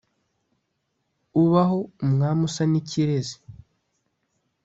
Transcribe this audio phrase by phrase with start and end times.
[1.41, 3.35] Ubaho Umwami usa n’ ikirezi.